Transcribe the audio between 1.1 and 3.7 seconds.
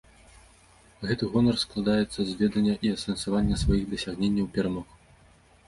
гонар складаецца з ведання і асэнсавання